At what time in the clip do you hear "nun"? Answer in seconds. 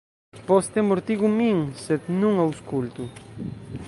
2.23-2.43